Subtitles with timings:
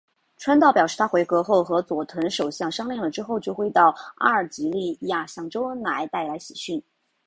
[0.35, 6.81] 川岛表示他回国后和佐藤首相商量之后就会到阿尔及利亚向周恩来带来喜讯。